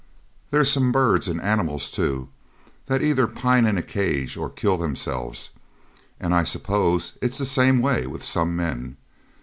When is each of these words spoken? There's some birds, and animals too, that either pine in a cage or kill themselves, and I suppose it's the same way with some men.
There's 0.49 0.71
some 0.71 0.91
birds, 0.91 1.27
and 1.27 1.39
animals 1.39 1.91
too, 1.91 2.29
that 2.87 3.03
either 3.03 3.27
pine 3.27 3.67
in 3.67 3.77
a 3.77 3.83
cage 3.83 4.35
or 4.35 4.49
kill 4.49 4.75
themselves, 4.75 5.51
and 6.19 6.33
I 6.33 6.43
suppose 6.43 7.13
it's 7.21 7.37
the 7.37 7.45
same 7.45 7.83
way 7.83 8.07
with 8.07 8.23
some 8.23 8.55
men. 8.55 8.97